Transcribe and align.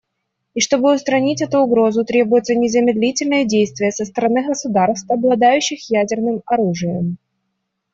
И 0.55 0.61
чтобы 0.61 0.95
устранить 0.95 1.43
эту 1.43 1.59
угрозу, 1.59 2.03
требуются 2.03 2.55
незамедлительные 2.55 3.45
действия 3.45 3.91
со 3.91 4.03
стороны 4.03 4.43
государств, 4.47 5.11
обладающих 5.11 5.91
ядерным 5.91 6.41
оружием. 6.47 7.19